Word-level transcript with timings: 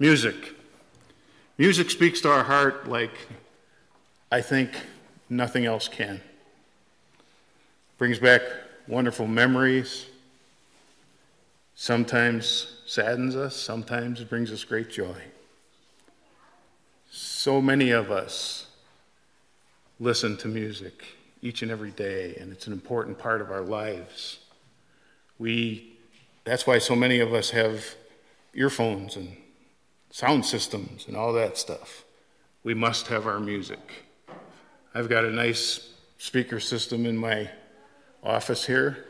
Music. 0.00 0.54
Music 1.56 1.90
speaks 1.90 2.20
to 2.20 2.30
our 2.30 2.44
heart 2.44 2.88
like 2.88 3.10
I 4.30 4.40
think 4.40 4.70
nothing 5.28 5.66
else 5.66 5.88
can. 5.88 6.20
Brings 7.96 8.20
back 8.20 8.42
wonderful 8.86 9.26
memories. 9.26 10.06
Sometimes 11.74 12.80
saddens 12.86 13.34
us, 13.34 13.56
sometimes 13.56 14.20
it 14.20 14.30
brings 14.30 14.52
us 14.52 14.62
great 14.62 14.88
joy. 14.88 15.16
So 17.10 17.60
many 17.60 17.90
of 17.90 18.12
us 18.12 18.68
listen 19.98 20.36
to 20.38 20.48
music 20.48 21.04
each 21.42 21.62
and 21.62 21.72
every 21.72 21.90
day, 21.90 22.36
and 22.40 22.52
it's 22.52 22.68
an 22.68 22.72
important 22.72 23.18
part 23.18 23.40
of 23.40 23.50
our 23.50 23.62
lives. 23.62 24.38
We, 25.40 25.96
that's 26.44 26.68
why 26.68 26.78
so 26.78 26.94
many 26.94 27.18
of 27.18 27.34
us 27.34 27.50
have 27.50 27.96
earphones 28.54 29.16
and 29.16 29.36
sound 30.10 30.44
systems 30.44 31.06
and 31.06 31.16
all 31.16 31.32
that 31.32 31.58
stuff. 31.58 32.04
We 32.62 32.74
must 32.74 33.08
have 33.08 33.26
our 33.26 33.40
music. 33.40 34.04
I've 34.94 35.08
got 35.08 35.24
a 35.24 35.30
nice 35.30 35.94
speaker 36.18 36.60
system 36.60 37.06
in 37.06 37.16
my 37.16 37.50
office 38.22 38.66
here. 38.66 39.04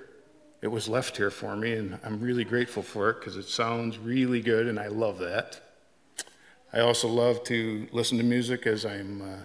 It 0.61 0.69
was 0.69 0.89
left 0.89 1.17
here 1.17 1.31
for 1.31 1.57
me, 1.57 1.73
and 1.75 1.99
I'm 2.05 2.21
really 2.21 2.45
grateful 2.45 2.83
for 2.83 3.11
it 3.11 3.21
because 3.21 3.37
it 3.37 3.49
sounds 3.49 3.97
really 3.99 4.41
good, 4.41 4.67
and 4.67 4.79
I 4.79 4.89
love 4.89 5.19
that. 5.21 5.61
I 6.73 6.81
also 6.81 7.09
love 7.09 7.45
to 7.45 7.87
listen 7.93 8.19
to 8.19 8.25
music 8.25 8.67
as 8.67 8.85
I'm 8.85 9.23
uh, 9.23 9.37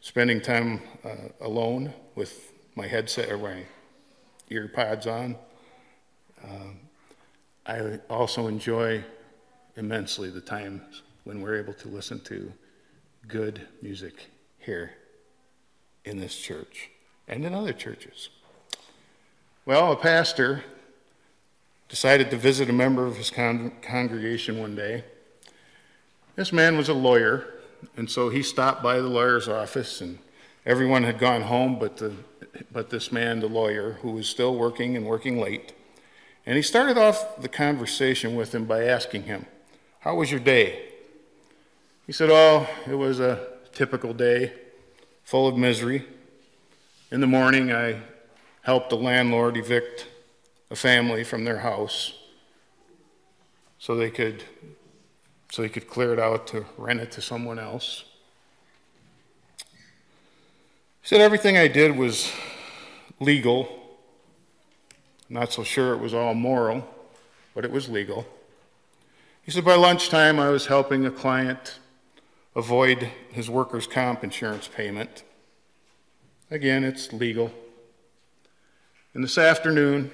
spending 0.00 0.40
time 0.40 0.80
uh, 1.04 1.28
alone 1.40 1.92
with 2.16 2.52
my 2.74 2.86
headset 2.86 3.30
or 3.30 3.38
my 3.38 3.64
ear 4.50 4.66
pods 4.66 5.06
on. 5.06 5.36
Um, 6.42 6.80
I 7.64 8.00
also 8.10 8.48
enjoy 8.48 9.04
immensely 9.76 10.30
the 10.30 10.40
times 10.40 11.02
when 11.24 11.40
we're 11.40 11.56
able 11.56 11.74
to 11.74 11.88
listen 11.88 12.20
to 12.20 12.52
good 13.28 13.66
music 13.80 14.26
here 14.58 14.92
in 16.04 16.18
this 16.18 16.36
church 16.36 16.90
and 17.28 17.44
in 17.44 17.54
other 17.54 17.72
churches. 17.72 18.28
Well, 19.64 19.92
a 19.92 19.96
pastor 19.96 20.64
decided 21.88 22.30
to 22.30 22.36
visit 22.36 22.68
a 22.68 22.72
member 22.72 23.06
of 23.06 23.16
his 23.16 23.30
con- 23.30 23.72
congregation 23.82 24.58
one 24.58 24.74
day. 24.74 25.04
This 26.34 26.52
man 26.52 26.76
was 26.76 26.88
a 26.88 26.94
lawyer, 26.94 27.46
and 27.96 28.10
so 28.10 28.30
he 28.30 28.42
stopped 28.42 28.82
by 28.82 28.96
the 28.96 29.08
lawyer's 29.08 29.46
office, 29.46 30.00
and 30.00 30.18
everyone 30.64 31.04
had 31.04 31.18
gone 31.18 31.42
home 31.42 31.78
but, 31.78 31.98
the, 31.98 32.12
but 32.72 32.90
this 32.90 33.12
man, 33.12 33.40
the 33.40 33.48
lawyer, 33.48 33.98
who 34.02 34.12
was 34.12 34.28
still 34.28 34.56
working 34.56 34.96
and 34.96 35.06
working 35.06 35.38
late. 35.38 35.74
And 36.44 36.56
he 36.56 36.62
started 36.62 36.98
off 36.98 37.40
the 37.40 37.48
conversation 37.48 38.34
with 38.34 38.54
him 38.54 38.64
by 38.64 38.84
asking 38.84 39.24
him, 39.24 39.46
How 40.02 40.16
was 40.16 40.32
your 40.32 40.40
day? 40.40 40.82
He 42.08 42.12
said, 42.12 42.28
Oh, 42.28 42.66
it 42.88 42.94
was 42.96 43.20
a 43.20 43.46
typical 43.72 44.12
day, 44.12 44.52
full 45.22 45.46
of 45.46 45.56
misery. 45.56 46.04
In 47.12 47.20
the 47.20 47.28
morning, 47.28 47.72
I 47.72 48.00
helped 48.62 48.90
the 48.90 48.96
landlord 48.96 49.56
evict 49.56 50.08
a 50.72 50.74
family 50.74 51.22
from 51.22 51.44
their 51.44 51.58
house 51.58 52.18
so 53.78 53.94
they 53.94 54.10
could 54.10 54.42
so 55.52 55.62
he 55.62 55.68
could 55.68 55.86
clear 55.86 56.12
it 56.12 56.18
out 56.18 56.48
to 56.48 56.64
rent 56.76 56.98
it 56.98 57.12
to 57.12 57.22
someone 57.22 57.60
else. 57.60 58.04
He 61.00 61.08
said 61.08 61.20
everything 61.20 61.56
I 61.56 61.68
did 61.68 61.96
was 61.96 62.32
legal. 63.20 63.68
I'm 65.28 65.34
not 65.34 65.52
so 65.52 65.62
sure 65.62 65.92
it 65.92 65.98
was 65.98 66.12
all 66.12 66.34
moral, 66.34 66.88
but 67.54 67.64
it 67.64 67.70
was 67.70 67.88
legal. 67.88 68.26
He 69.42 69.50
said 69.50 69.64
by 69.64 69.74
lunchtime 69.74 70.38
I 70.38 70.50
was 70.50 70.66
helping 70.66 71.04
a 71.04 71.10
client 71.10 71.80
avoid 72.54 73.10
his 73.32 73.50
workers' 73.50 73.88
comp 73.88 74.22
insurance 74.22 74.68
payment. 74.68 75.24
Again, 76.48 76.84
it's 76.84 77.12
legal. 77.12 77.52
And 79.14 79.24
this 79.24 79.38
afternoon, 79.38 80.12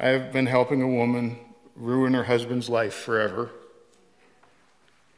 I 0.00 0.08
have 0.08 0.32
been 0.32 0.46
helping 0.46 0.82
a 0.82 0.88
woman 0.88 1.38
ruin 1.76 2.14
her 2.14 2.24
husband's 2.24 2.68
life 2.68 2.94
forever 2.94 3.50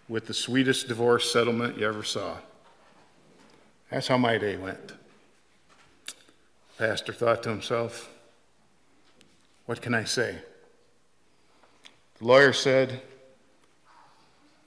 with 0.06 0.26
the 0.26 0.34
sweetest 0.34 0.86
divorce 0.86 1.32
settlement 1.32 1.78
you 1.78 1.86
ever 1.86 2.03
saw. 2.03 2.36
That's 3.91 4.08
how 4.08 4.19
my 4.19 4.36
day 4.36 4.58
went. 4.58 4.92
Pastor 6.76 7.14
thought 7.14 7.42
to 7.44 7.48
himself, 7.48 8.10
What 9.64 9.80
can 9.80 9.94
I 9.94 10.04
say? 10.04 10.41
The 12.20 12.26
lawyer 12.26 12.53
said, 12.53 13.00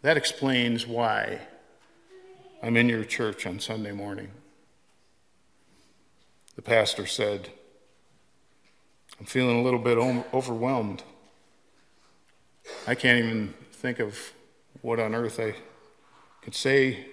That 0.01 0.17
explains 0.17 0.87
why 0.87 1.39
I'm 2.63 2.75
in 2.75 2.89
your 2.89 3.05
church 3.05 3.45
on 3.45 3.59
Sunday 3.59 3.91
morning. 3.91 4.31
The 6.55 6.63
pastor 6.63 7.05
said, 7.05 7.49
I'm 9.19 9.27
feeling 9.27 9.59
a 9.59 9.61
little 9.61 9.79
bit 9.79 9.99
overwhelmed. 10.33 11.03
I 12.87 12.95
can't 12.95 13.23
even 13.23 13.53
think 13.71 13.99
of 13.99 14.33
what 14.81 14.99
on 14.99 15.13
earth 15.13 15.39
I 15.39 15.53
could 16.41 16.55
say 16.55 17.05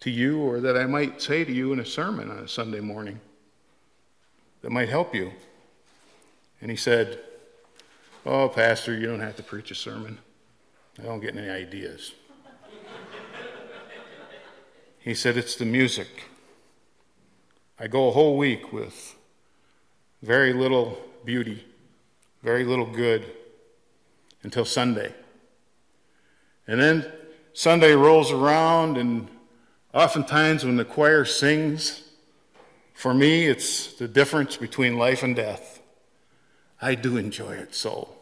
to 0.00 0.10
you 0.10 0.40
or 0.40 0.60
that 0.60 0.76
I 0.76 0.86
might 0.86 1.22
say 1.22 1.44
to 1.44 1.52
you 1.52 1.72
in 1.72 1.78
a 1.78 1.86
sermon 1.86 2.28
on 2.28 2.38
a 2.38 2.48
Sunday 2.48 2.80
morning 2.80 3.20
that 4.62 4.72
might 4.72 4.88
help 4.88 5.14
you. 5.14 5.30
And 6.60 6.72
he 6.72 6.76
said, 6.76 7.20
Oh, 8.28 8.48
Pastor, 8.48 8.92
you 8.92 9.06
don't 9.06 9.20
have 9.20 9.36
to 9.36 9.42
preach 9.44 9.70
a 9.70 9.74
sermon. 9.76 10.18
I 10.98 11.02
don't 11.02 11.20
get 11.20 11.36
any 11.36 11.48
ideas. 11.48 12.12
he 14.98 15.14
said, 15.14 15.36
It's 15.36 15.54
the 15.54 15.64
music. 15.64 16.08
I 17.78 17.86
go 17.86 18.08
a 18.08 18.10
whole 18.10 18.36
week 18.36 18.72
with 18.72 19.14
very 20.22 20.52
little 20.52 20.98
beauty, 21.24 21.64
very 22.42 22.64
little 22.64 22.86
good 22.86 23.24
until 24.42 24.64
Sunday. 24.64 25.14
And 26.66 26.80
then 26.80 27.06
Sunday 27.52 27.92
rolls 27.92 28.32
around, 28.32 28.96
and 28.96 29.28
oftentimes 29.94 30.64
when 30.64 30.76
the 30.76 30.84
choir 30.84 31.24
sings, 31.24 32.02
for 32.92 33.14
me, 33.14 33.46
it's 33.46 33.92
the 33.92 34.08
difference 34.08 34.56
between 34.56 34.98
life 34.98 35.22
and 35.22 35.36
death. 35.36 35.80
I 36.82 36.96
do 36.96 37.16
enjoy 37.16 37.52
it 37.52 37.72
so. 37.72 38.15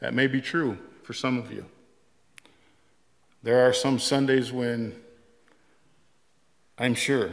That 0.00 0.14
may 0.14 0.26
be 0.26 0.40
true 0.40 0.78
for 1.02 1.12
some 1.12 1.38
of 1.38 1.52
you. 1.52 1.64
There 3.42 3.66
are 3.66 3.72
some 3.72 3.98
Sundays 3.98 4.52
when 4.52 4.94
I'm 6.78 6.94
sure 6.94 7.30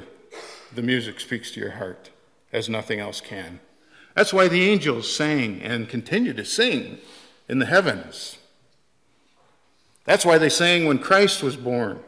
the 0.74 0.82
music 0.82 1.20
speaks 1.20 1.52
to 1.52 1.60
your 1.60 1.72
heart 1.72 2.12
as 2.52 2.70
nothing 2.70 3.00
else 3.00 3.20
can. 3.20 3.60
That's 4.16 4.34
why 4.34 4.48
the 4.48 4.70
angels 4.70 5.12
sang 5.12 5.62
and 5.62 5.90
continue 5.90 6.34
to 6.34 6.46
sing 6.46 7.00
in 7.50 7.60
the 7.60 7.66
heavens. 7.66 8.38
That's 10.06 10.26
why 10.26 10.38
they 10.38 10.50
sang 10.50 10.86
when 10.86 11.00
Christ 11.00 11.42
was 11.42 11.56
born. 11.56 12.00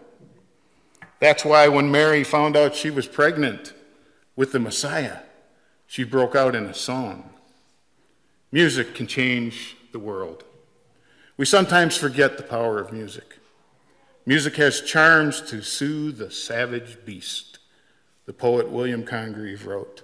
That's 1.20 1.44
why 1.44 1.68
when 1.68 1.92
Mary 1.92 2.24
found 2.24 2.56
out 2.56 2.76
she 2.76 2.92
was 2.92 3.08
pregnant 3.08 3.74
with 4.36 4.52
the 4.52 4.60
Messiah, 4.60 5.20
she 5.88 6.04
broke 6.04 6.36
out 6.36 6.56
in 6.56 6.66
a 6.66 6.74
song. 6.74 7.30
Music 8.52 8.94
can 8.94 9.08
change 9.08 9.78
the 9.96 10.00
world. 10.00 10.44
We 11.38 11.46
sometimes 11.46 11.96
forget 11.96 12.36
the 12.36 12.44
power 12.44 12.80
of 12.80 12.92
music. 12.92 13.40
Music 14.26 14.58
has 14.58 14.82
charms 14.82 15.40
to 15.44 15.62
soothe 15.62 16.18
the 16.18 16.30
savage 16.30 16.98
beast, 17.06 17.60
the 18.26 18.34
poet 18.34 18.70
William 18.70 19.06
Congreve 19.06 19.66
wrote 19.66 20.04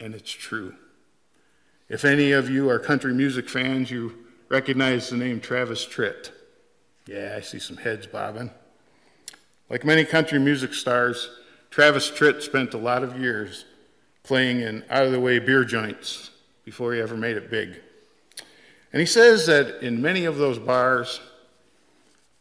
and 0.00 0.12
it's 0.12 0.32
true. 0.32 0.74
If 1.88 2.04
any 2.04 2.32
of 2.32 2.50
you 2.50 2.68
are 2.68 2.78
country 2.78 3.14
music 3.14 3.48
fans, 3.48 3.90
you 3.90 4.12
recognize 4.48 5.08
the 5.08 5.16
name 5.16 5.40
Travis 5.40 5.86
Tritt. 5.86 6.32
Yeah, 7.06 7.34
I 7.36 7.40
see 7.40 7.58
some 7.58 7.76
heads 7.76 8.06
bobbing. 8.06 8.50
Like 9.70 9.84
many 9.84 10.04
country 10.04 10.38
music 10.38 10.74
stars, 10.74 11.30
Travis 11.70 12.10
Tritt 12.10 12.42
spent 12.42 12.74
a 12.74 12.78
lot 12.78 13.02
of 13.02 13.20
years 13.20 13.64
playing 14.22 14.60
in 14.60 14.84
out 14.90 15.06
of 15.06 15.12
the 15.12 15.20
way 15.20 15.38
beer 15.38 15.64
joints 15.64 16.30
before 16.64 16.92
he 16.92 17.00
ever 17.00 17.16
made 17.16 17.36
it 17.36 17.50
big. 17.50 17.80
And 18.96 19.00
he 19.02 19.06
says 19.06 19.44
that 19.44 19.82
in 19.82 20.00
many 20.00 20.24
of 20.24 20.38
those 20.38 20.58
bars, 20.58 21.20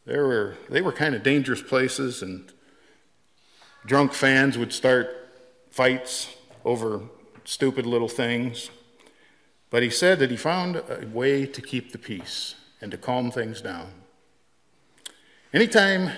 there 0.05 0.25
were, 0.25 0.55
they 0.69 0.81
were 0.81 0.93
kind 0.93 1.13
of 1.13 1.21
dangerous 1.21 1.61
places, 1.61 2.21
and 2.21 2.49
drunk 3.85 4.13
fans 4.13 4.57
would 4.57 4.71
start 4.71 5.09
fights 5.69 6.33
over 6.63 7.01
stupid 7.43 7.85
little 7.85 8.07
things. 8.07 8.69
But 9.69 9.83
he 9.83 9.89
said 9.89 10.17
that 10.19 10.31
he 10.31 10.37
found 10.37 10.77
a 10.77 11.05
way 11.11 11.45
to 11.45 11.61
keep 11.61 11.91
the 11.91 11.97
peace 11.97 12.55
and 12.79 12.89
to 12.91 12.97
calm 12.97 13.31
things 13.31 13.59
down. 13.59 13.91
Anytime 15.53 16.09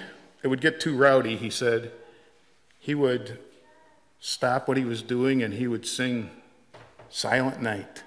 it 0.43 0.49
would 0.49 0.61
get 0.61 0.79
too 0.79 0.95
rowdy, 0.95 1.35
he 1.35 1.49
said, 1.49 1.91
he 2.77 2.93
would 2.93 3.39
stop 4.19 4.67
what 4.67 4.77
he 4.77 4.85
was 4.85 5.01
doing 5.01 5.41
and 5.41 5.55
he 5.55 5.65
would 5.65 5.87
sing 5.87 6.29
Silent 7.09 7.59
Night. 7.59 8.03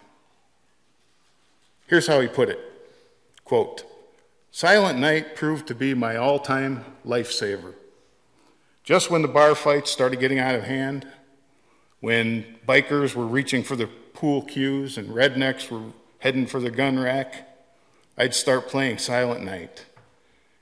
Here's 1.91 2.07
how 2.07 2.21
he 2.21 2.29
put 2.29 2.49
it 2.49 2.61
quote, 3.45 3.83
Silent 4.53 5.01
Night 5.01 5.35
proved 5.35 5.67
to 5.67 5.75
be 5.75 5.93
my 5.93 6.15
all 6.15 6.39
time 6.39 6.85
lifesaver. 7.05 7.75
Just 8.85 9.11
when 9.11 9.23
the 9.23 9.29
bar 9.29 9.57
fights 9.57 9.91
started 9.91 10.21
getting 10.21 10.39
out 10.39 10.55
of 10.55 10.63
hand, 10.63 11.05
when 11.99 12.59
bikers 12.67 13.17
were 13.17 13.27
reaching 13.27 13.65
for 13.65 13.75
the 13.75 13.89
pool 13.89 14.43
cues 14.43 14.97
and 14.97 15.09
rednecks 15.09 15.69
were 15.69 15.91
heading 16.21 16.47
for 16.47 16.61
the 16.61 16.71
gun 16.71 16.97
rack, 16.97 17.49
I'd 18.17 18.35
start 18.35 18.69
playing 18.69 18.99
Silent 18.99 19.43
Night. 19.43 19.85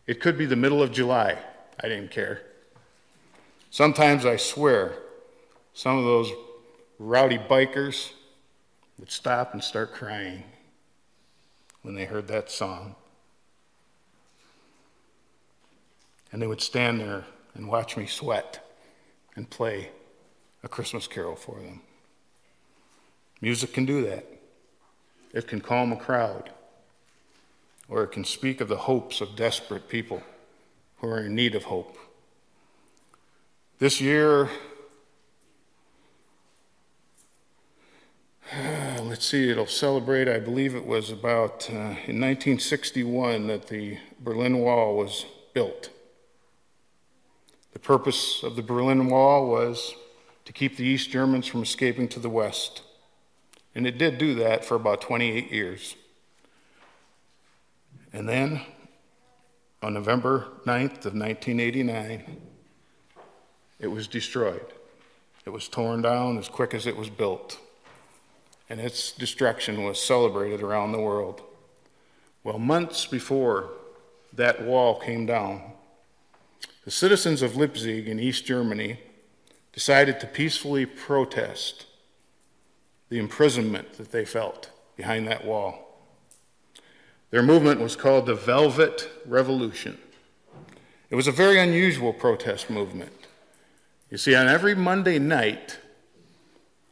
It 0.07 0.21
could 0.21 0.39
be 0.39 0.47
the 0.47 0.57
middle 0.57 0.83
of 0.83 0.93
July. 0.93 1.37
I 1.79 1.89
didn't 1.89 2.11
care. 2.11 2.41
Sometimes 3.69 4.25
I 4.25 4.37
swear 4.37 4.95
some 5.75 5.99
of 5.99 6.05
those 6.05 6.33
rowdy 6.99 7.37
bikers 7.37 8.13
would 8.99 9.11
stop 9.11 9.53
and 9.53 9.63
start 9.63 9.93
crying 9.93 10.45
when 11.89 11.97
they 11.97 12.05
heard 12.05 12.29
that 12.29 12.51
song. 12.51 12.95
And 16.31 16.43
they 16.43 16.47
would 16.47 16.61
stand 16.61 17.01
there 17.01 17.25
and 17.55 17.67
watch 17.67 17.97
me 17.97 18.05
sweat 18.05 18.63
and 19.35 19.49
play 19.49 19.89
a 20.63 20.69
Christmas 20.69 21.07
carol 21.07 21.35
for 21.35 21.59
them. 21.59 21.81
Music 23.41 23.73
can 23.73 23.87
do 23.87 24.03
that. 24.03 24.27
It 25.33 25.49
can 25.49 25.63
calm 25.63 25.91
a 25.91 25.97
crowd, 25.97 26.51
or 27.89 28.03
it 28.03 28.13
can 28.13 28.25
speak 28.25 28.61
of 28.61 28.69
the 28.69 28.77
hopes 28.77 29.23
of 29.23 29.35
desperate 29.35 29.89
people 29.89 30.23
who 30.99 31.09
are 31.09 31.21
in 31.21 31.35
need 31.35 31.55
of 31.55 31.65
hope. 31.65 31.97
This 33.79 33.99
year, 33.99 34.51
let's 39.19 39.27
see, 39.27 39.51
it'll 39.51 39.67
celebrate, 39.67 40.29
I 40.29 40.39
believe 40.39 40.77
it 40.77 40.87
was 40.87 41.11
about 41.11 41.69
uh, 41.69 41.99
in 42.07 42.21
1961 42.21 43.49
that 43.49 43.67
the 43.67 43.99
Berlin 44.21 44.61
Wall 44.61 44.97
was 44.97 45.27
built. 45.53 45.91
The 47.73 47.81
purpose 47.81 48.45
of 48.45 48.55
the 48.55 48.63
Berlin 48.63 49.09
Wall 49.09 49.49
was 49.49 49.93
to 50.45 50.53
keep 50.53 50.77
the 50.77 50.85
East 50.85 51.11
Germans 51.11 51.49
from 51.49 51.65
escaping 51.65 52.07
to 52.11 52.21
the 52.21 52.31
West. 52.31 52.83
And 53.75 53.89
it 53.89 53.99
did 53.99 54.19
do 54.19 54.37
that 54.37 54.65
for 54.65 54.77
about 54.77 55.01
28 55.01 55.51
years. 55.51 55.97
And 58.13 58.29
then, 58.29 58.61
on 59.83 59.95
November 59.95 60.47
9th 60.65 61.07
of 61.07 61.15
1989, 61.15 62.37
it 63.81 63.89
was 63.89 64.07
destroyed. 64.07 64.73
It 65.45 65.51
was 65.51 65.67
torn 65.67 66.03
down 66.03 66.39
as 66.39 66.49
quick 66.49 66.73
as 66.73 66.87
it 66.87 66.97
was 66.97 67.11
built. 67.11 67.59
And 68.69 68.81
its 68.81 69.13
destruction 69.13 69.85
was 69.85 70.01
celebrated 70.01 70.63
around 70.63 70.93
the 70.93 71.01
world. 71.01 71.43
Well, 72.45 72.59
months 72.59 73.07
before 73.07 73.71
that 74.33 74.63
wall 74.63 75.01
came 75.01 75.27
down, 75.27 75.73
the 76.85 76.91
citizens 76.91 77.43
of 77.43 77.57
Leipzig 77.57 78.09
in 78.09 78.21
East 78.21 78.47
Germany 78.47 79.01
decided 79.73 80.21
to 80.21 80.27
peacefully 80.27 80.87
protest 80.87 81.87
the 83.09 83.19
imprisonment 83.19 83.95
that 83.95 84.13
they 84.13 84.25
felt 84.25 84.71
behind 84.97 85.27
that 85.27 85.45
wall. 85.45 85.89
Their 87.31 87.43
movement 87.43 87.81
was 87.81 87.97
called 87.97 88.27
the 88.27 88.35
Velvet 88.35 89.11
Revolution. 89.27 89.99
It 91.11 91.15
was 91.15 91.27
a 91.27 91.33
very 91.33 91.59
unusual 91.59 92.13
protest 92.13 92.71
movement. 92.71 93.13
You 94.11 94.17
see, 94.19 94.35
on 94.35 94.49
every 94.49 94.75
Monday 94.75 95.19
night, 95.19 95.79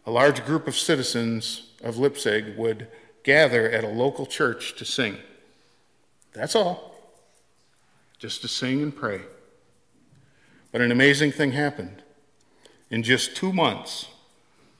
a 0.07 0.11
large 0.11 0.45
group 0.45 0.69
of 0.69 0.77
citizens 0.77 1.73
of 1.83 1.99
Leipzig 1.99 2.57
would 2.57 2.87
gather 3.25 3.69
at 3.69 3.83
a 3.83 3.89
local 3.89 4.25
church 4.25 4.77
to 4.77 4.85
sing. 4.85 5.17
That's 6.33 6.55
all. 6.55 6.95
Just 8.19 8.41
to 8.43 8.49
sing 8.49 8.83
and 8.83 8.95
pray. 8.95 9.23
But 10.71 10.81
an 10.81 10.93
amazing 10.93 11.33
thing 11.33 11.51
happened. 11.53 12.03
In 12.89 13.03
just 13.03 13.35
two 13.35 13.53
months, 13.53 14.07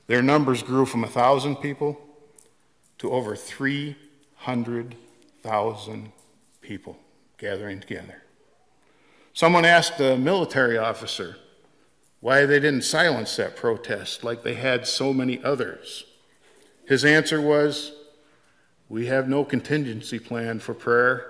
their 0.07 0.21
numbers 0.21 0.63
grew 0.63 0.85
from 0.85 1.01
1,000 1.01 1.57
people 1.57 1.99
to 2.99 3.11
over 3.11 3.35
300,000 3.35 6.11
people 6.61 6.97
gathering 7.37 7.81
together. 7.81 8.23
Someone 9.33 9.65
asked 9.65 9.99
a 9.99 10.15
military 10.17 10.77
officer 10.77 11.35
why 12.19 12.45
they 12.45 12.59
didn't 12.59 12.83
silence 12.83 13.35
that 13.35 13.55
protest 13.55 14.23
like 14.23 14.43
they 14.43 14.55
had 14.55 14.87
so 14.87 15.13
many 15.13 15.41
others. 15.43 16.05
His 16.87 17.05
answer 17.05 17.39
was, 17.39 17.91
We 18.89 19.07
have 19.07 19.27
no 19.29 19.43
contingency 19.43 20.19
plan 20.19 20.59
for 20.59 20.73
prayer 20.73 21.27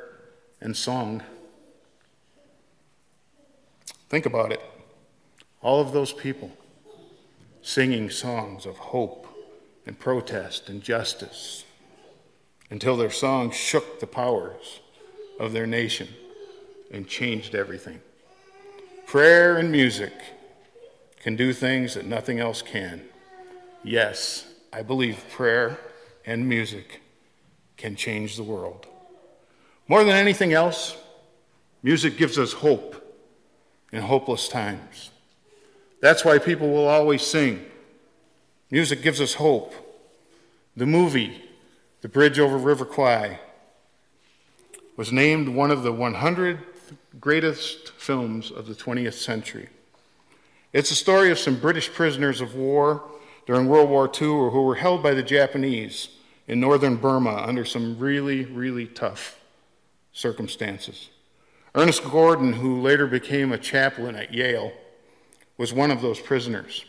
and 0.62 0.76
song. 0.76 1.24
Think 4.10 4.26
about 4.26 4.52
it. 4.52 4.62
All 5.62 5.82
of 5.82 5.92
those 5.92 6.14
people 6.14 6.52
singing 7.62 8.10
songs 8.10 8.66
of 8.66 8.78
hope 8.78 9.28
and 9.86 10.00
protest 10.00 10.70
and 10.70 10.82
justice 10.82 11.66
until 12.70 12.96
their 12.96 13.10
songs 13.10 13.56
shook 13.56 14.00
the 14.00 14.08
powers 14.08 14.80
of 15.40 15.52
their 15.52 15.68
nation 15.68 16.08
and 16.92 17.08
changed 17.08 17.56
everything. 17.56 18.00
Prayer 19.06 19.58
and 19.58 19.72
music 19.72 20.14
can 21.20 21.36
do 21.36 21.54
things 21.54 21.96
that 21.96 22.06
nothing 22.06 22.40
else 22.40 22.62
can. 22.62 23.04
Yes, 23.84 24.46
I 24.72 24.82
believe 24.82 25.24
prayer 25.32 25.80
and 26.26 26.48
music 26.48 27.02
can 27.78 27.96
change 27.96 28.36
the 28.36 28.44
world. 28.44 28.86
More 29.88 30.04
than 30.04 30.16
anything 30.16 30.54
else, 30.54 30.98
music 31.82 32.18
gives 32.18 32.38
us 32.38 32.54
hope 32.54 33.04
in 33.92 34.02
hopeless 34.02 34.48
times. 34.48 35.12
That's 36.02 36.26
why 36.26 36.38
people 36.38 36.70
will 36.70 36.88
always 36.88 37.22
sing. 37.22 37.66
Music 38.70 39.02
gives 39.02 39.22
us 39.22 39.36
hope. 39.36 39.74
The 40.76 40.86
movie, 40.86 41.44
The 42.02 42.10
Bridge 42.10 42.40
over 42.40 42.58
River 42.58 42.86
Kwai, 42.86 43.40
was 44.98 45.12
named 45.12 45.50
one 45.50 45.72
of 45.72 45.84
the 45.84 45.94
100 45.94 46.60
greatest 47.20 47.92
films 47.92 48.52
of 48.52 48.68
the 48.68 48.74
20th 48.76 49.14
century. 49.14 49.70
It's 50.78 50.92
a 50.92 50.96
story 50.96 51.32
of 51.32 51.40
some 51.40 51.56
British 51.60 51.92
prisoners 51.92 52.40
of 52.40 52.54
war 52.54 53.02
during 53.48 53.68
World 53.68 53.90
War 53.90 54.06
II 54.06 54.52
who 54.52 54.62
were 54.62 54.76
held 54.76 55.02
by 55.02 55.16
the 55.16 55.24
Japanese 55.24 56.10
in 56.48 56.60
northern 56.60 56.98
Burma 56.98 57.44
under 57.48 57.66
some 57.66 57.98
really, 57.98 58.46
really 58.46 58.86
tough 58.86 59.40
circumstances. 60.14 61.10
Ernest 61.74 62.04
Gordon, 62.04 62.54
who 62.54 62.80
later 62.80 63.08
became 63.08 63.52
a 63.52 63.58
chaplain 63.58 64.16
at 64.16 64.36
Yale, 64.36 64.72
was 65.58 65.74
one 65.74 65.90
of 65.90 66.02
those 66.02 66.20
prisoners. 66.20 66.86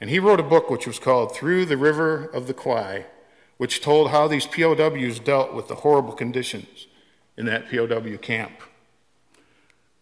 And 0.00 0.10
he 0.10 0.18
wrote 0.18 0.40
a 0.40 0.42
book 0.42 0.68
which 0.68 0.88
was 0.88 0.98
called 0.98 1.36
Through 1.36 1.66
the 1.66 1.76
River 1.76 2.24
of 2.24 2.48
the 2.48 2.52
Kwai, 2.52 3.06
which 3.58 3.80
told 3.80 4.10
how 4.10 4.26
these 4.26 4.48
POWs 4.48 5.20
dealt 5.20 5.54
with 5.54 5.68
the 5.68 5.76
horrible 5.76 6.14
conditions 6.14 6.88
in 7.36 7.46
that 7.46 7.70
POW 7.70 8.16
camp. 8.16 8.60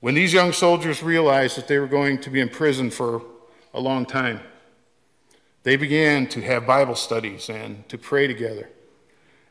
When 0.03 0.17
these 0.17 0.33
young 0.33 0.51
soldiers 0.51 1.01
realized 1.01 1.57
that 1.57 1.69
they 1.69 1.79
were 1.79 1.87
going 1.87 2.19
to 2.23 2.31
be 2.31 2.41
in 2.41 2.49
prison 2.49 2.91
for 2.91 3.23
a 3.73 3.79
long 3.79 4.05
time, 4.05 4.41
they 5.63 5.77
began 5.77 6.27
to 6.31 6.41
have 6.41 6.67
Bible 6.67 6.97
studies 6.97 7.49
and 7.49 7.89
to 7.89 7.97
pray 7.97 8.27
together. 8.27 8.69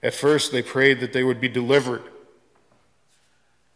At 0.03 0.13
first, 0.13 0.51
they 0.51 0.61
prayed 0.61 0.99
that 0.99 1.13
they 1.13 1.23
would 1.23 1.39
be 1.39 1.47
delivered. 1.47 2.03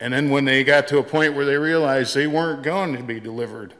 And 0.01 0.13
then, 0.13 0.29
when 0.29 0.43
they 0.43 0.65
got 0.65 0.89
to 0.89 0.97
a 0.97 1.03
point 1.03 1.33
where 1.33 1.45
they 1.45 1.55
realized 1.55 2.13
they 2.13 2.27
weren't 2.27 2.61
going 2.61 2.93
to 2.97 3.03
be 3.03 3.21
delivered, 3.21 3.73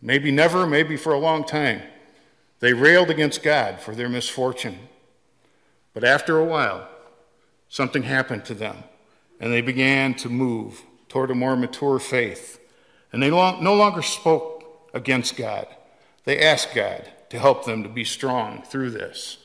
maybe 0.00 0.30
never, 0.30 0.66
maybe 0.66 0.96
for 0.96 1.12
a 1.12 1.18
long 1.18 1.44
time. 1.44 1.82
They 2.60 2.72
railed 2.72 3.10
against 3.10 3.42
God 3.42 3.78
for 3.78 3.94
their 3.94 4.08
misfortune. 4.08 4.78
But 5.92 6.04
after 6.04 6.38
a 6.38 6.46
while, 6.46 6.88
something 7.68 8.04
happened 8.04 8.46
to 8.46 8.54
them, 8.54 8.84
and 9.38 9.52
they 9.52 9.60
began 9.60 10.14
to 10.14 10.30
move 10.30 10.82
toward 11.10 11.30
a 11.30 11.34
more 11.34 11.56
mature 11.56 11.98
faith. 11.98 12.58
And 13.12 13.22
they 13.22 13.28
no 13.28 13.74
longer 13.74 14.00
spoke 14.00 14.88
against 14.94 15.36
God. 15.36 15.66
They 16.24 16.40
asked 16.40 16.74
God 16.74 17.10
to 17.28 17.38
help 17.38 17.64
them 17.64 17.82
to 17.82 17.88
be 17.88 18.04
strong 18.04 18.62
through 18.62 18.90
this, 18.90 19.38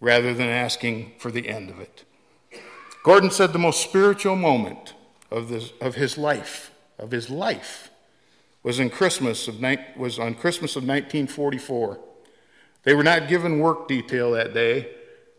rather 0.00 0.34
than 0.34 0.48
asking 0.48 1.12
for 1.18 1.30
the 1.30 1.48
end 1.48 1.70
of 1.70 1.78
it. 1.78 2.04
Gordon 3.04 3.30
said 3.30 3.52
the 3.52 3.58
most 3.58 3.82
spiritual 3.82 4.36
moment 4.36 4.94
of, 5.30 5.48
this, 5.48 5.72
of 5.80 5.94
his 5.96 6.16
life, 6.16 6.72
of 6.98 7.10
his 7.10 7.28
life, 7.30 7.90
was, 8.62 8.78
in 8.78 8.90
Christmas 8.90 9.48
of, 9.48 9.62
was 9.96 10.18
on 10.18 10.34
Christmas 10.34 10.76
of 10.76 10.82
1944. 10.82 11.98
They 12.84 12.94
were 12.94 13.02
not 13.02 13.28
given 13.28 13.58
work 13.58 13.88
detail 13.88 14.32
that 14.32 14.54
day. 14.54 14.88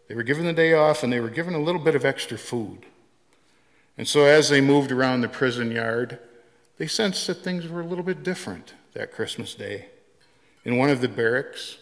They 0.07 0.15
were 0.15 0.23
given 0.23 0.45
the 0.45 0.53
day 0.53 0.73
off 0.73 1.03
and 1.03 1.11
they 1.11 1.19
were 1.19 1.29
given 1.29 1.53
a 1.53 1.61
little 1.61 1.81
bit 1.81 1.95
of 1.95 2.05
extra 2.05 2.37
food. 2.37 2.85
And 3.97 4.07
so 4.07 4.25
as 4.25 4.49
they 4.49 4.61
moved 4.61 4.91
around 4.91 5.21
the 5.21 5.27
prison 5.27 5.71
yard, 5.71 6.19
they 6.77 6.87
sensed 6.87 7.27
that 7.27 7.35
things 7.35 7.67
were 7.67 7.81
a 7.81 7.85
little 7.85 8.03
bit 8.03 8.23
different 8.23 8.73
that 8.93 9.11
Christmas 9.11 9.53
day. 9.53 9.87
In 10.65 10.77
one 10.77 10.89
of 10.89 11.01
the 11.01 11.07
barracks, 11.07 11.77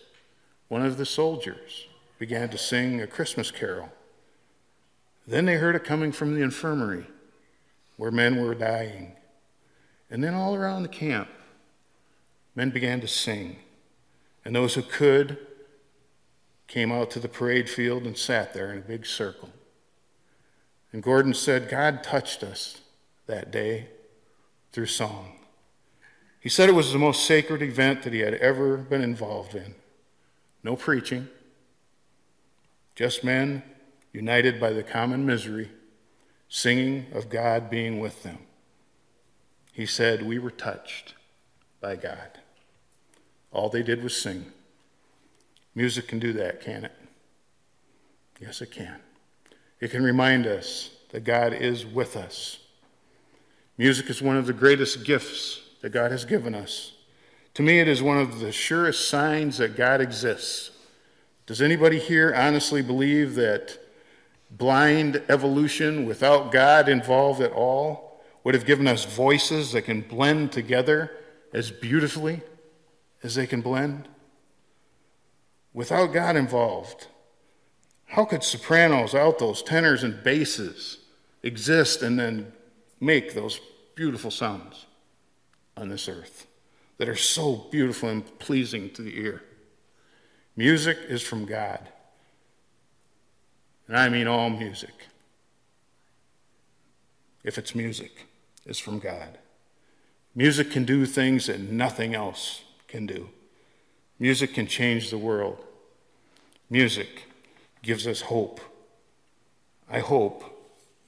one 0.68 0.86
of 0.86 0.98
the 0.98 1.06
soldiers 1.06 1.88
began 2.20 2.50
to 2.50 2.58
sing 2.58 3.01
a 3.01 3.08
Christmas 3.08 3.51
carol. 3.51 3.89
Then 5.27 5.46
they 5.46 5.56
heard 5.56 5.75
it 5.75 5.84
coming 5.84 6.12
from 6.12 6.36
the 6.36 6.41
infirmary 6.41 7.06
where 7.98 8.12
men 8.12 8.41
were 8.41 8.56
dying. 8.56 9.13
And 10.10 10.24
then 10.24 10.34
all 10.34 10.56
around 10.56 10.84
the 10.84 10.89
camp, 10.89 11.30
men 12.56 12.70
began 12.70 13.00
to 13.01 13.08
sing. 13.08 13.58
And 14.44 14.56
those 14.56 14.74
who 14.74 14.82
could 14.82 15.38
came 16.68 16.91
out 16.91 17.12
to 17.12 17.20
the 17.20 17.27
parade 17.27 17.70
field 17.70 18.03
and 18.03 18.18
sat 18.18 18.53
there 18.53 18.72
in 18.72 18.77
a 18.77 18.82
big 18.82 19.06
circle. 19.06 19.50
And 20.91 21.01
Gordon 21.01 21.33
said, 21.33 21.69
God 21.69 22.03
touched 22.03 22.43
us 22.43 22.81
that 23.27 23.51
day 23.51 23.88
through 24.71 24.88
song. 24.88 25.33
He 26.39 26.50
said 26.50 26.69
it 26.69 26.75
was 26.75 26.91
the 26.91 27.00
most 27.00 27.25
sacred 27.25 27.62
event 27.62 28.03
that 28.03 28.13
he 28.13 28.19
had 28.19 28.33
ever 28.36 28.77
been 28.77 29.01
involved 29.01 29.55
in. 29.55 29.75
No 30.63 30.75
preaching, 30.75 31.27
just 32.95 33.24
men 33.24 33.63
united 34.12 34.60
by 34.60 34.71
the 34.71 34.83
common 34.83 35.25
misery, 35.25 35.71
singing 36.50 37.05
of 37.13 37.29
God 37.29 37.69
being 37.69 38.00
with 38.00 38.24
them. 38.24 38.39
He 39.71 39.86
said, 39.86 40.24
We 40.24 40.38
were 40.38 40.51
touched 40.51 41.15
by 41.79 41.95
God. 41.95 42.39
All 43.51 43.69
they 43.69 43.83
did 43.83 44.03
was 44.03 44.19
sing. 44.19 44.51
Music 45.74 46.07
can 46.07 46.19
do 46.19 46.33
that, 46.33 46.62
can 46.62 46.86
it? 46.86 46.91
Yes, 48.39 48.62
it 48.62 48.71
can. 48.71 49.00
It 49.82 49.92
can 49.92 50.04
remind 50.04 50.48
us 50.48 50.92
that 51.10 51.26
God 51.26 51.54
is 51.54 51.86
with 51.86 52.16
us. 52.16 52.60
Music 53.78 54.10
is 54.10 54.22
one 54.22 54.38
of 54.38 54.46
the 54.46 54.54
greatest 54.54 55.04
gifts 55.04 55.60
that 55.82 55.90
God 55.90 56.12
has 56.12 56.24
given 56.24 56.54
us. 56.54 56.94
To 57.56 57.64
me, 57.64 57.80
it 57.80 57.88
is 57.88 58.02
one 58.02 58.20
of 58.20 58.40
the 58.40 58.52
surest 58.52 59.10
signs 59.10 59.58
that 59.58 59.76
God 59.76 60.00
exists. 60.00 60.72
Does 61.48 61.62
anybody 61.62 62.00
here 62.00 62.34
honestly 62.34 62.82
believe 62.82 63.36
that 63.36 63.78
blind 64.52 65.22
evolution 65.28 66.06
without 66.06 66.52
God 66.52 66.88
involved 66.88 67.42
at 67.42 67.52
all 67.52 68.22
would 68.44 68.54
have 68.54 68.66
given 68.66 68.88
us 68.88 69.04
voices 69.04 69.72
that 69.72 69.84
can 69.84 70.02
blend 70.02 70.52
together 70.52 71.12
as 71.54 71.72
beautifully 71.72 72.42
as 73.24 73.36
they 73.36 73.48
can 73.48 73.62
blend? 73.62 74.08
Without 75.74 76.14
God 76.14 76.36
involved, 76.36 77.08
how 78.12 78.25
could 78.25 78.44
sopranos, 78.44 79.15
altos, 79.15 79.63
tenors, 79.63 80.03
and 80.03 80.22
basses 80.22 80.98
exist 81.44 82.01
and 82.01 82.20
then 82.20 82.51
make 83.00 83.34
those 83.34 83.62
beautiful 83.96 84.30
sounds 84.30 84.86
on 85.77 85.88
this 85.88 86.10
earth 86.10 86.46
that 86.98 87.08
are 87.08 87.15
so 87.15 87.68
beautiful 87.72 88.10
and 88.10 88.38
pleasing 88.38 88.89
to 88.89 89.01
the 89.01 89.18
ear? 89.18 89.41
Music 90.58 90.98
is 91.08 91.22
from 91.22 91.46
God. 91.46 91.88
And 93.88 93.96
I 93.96 94.10
mean 94.10 94.27
all 94.27 94.50
music. 94.50 95.08
If 97.46 97.58
it's 97.58 97.74
music, 97.74 98.27
it's 98.65 98.77
from 98.77 99.00
God. 99.00 99.38
Music 100.36 100.70
can 100.70 100.84
do 100.84 101.06
things 101.06 101.48
that 101.48 101.62
nothing 101.62 102.13
else 102.13 102.63
can 102.89 103.06
do. 103.06 103.30
Music 104.20 104.53
can 104.53 104.68
change 104.68 105.10
the 105.10 105.18
world. 105.18 105.63
Music 106.70 107.31
gives 107.82 108.08
us 108.08 108.22
hope. 108.22 108.60
I 109.90 110.00
hope 110.00 110.44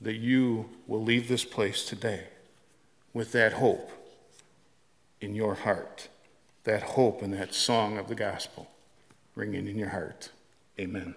that 0.01 0.15
you 0.15 0.69
will 0.87 1.03
leave 1.03 1.27
this 1.27 1.45
place 1.45 1.85
today 1.85 2.27
with 3.13 3.31
that 3.31 3.53
hope 3.53 3.91
in 5.21 5.35
your 5.35 5.55
heart, 5.55 6.09
that 6.65 6.83
hope 6.83 7.21
and 7.21 7.33
that 7.33 7.53
song 7.53 7.97
of 7.97 8.07
the 8.07 8.15
gospel 8.15 8.69
ringing 9.35 9.67
in 9.67 9.77
your 9.77 9.89
heart. 9.89 10.29
Amen. 10.79 11.15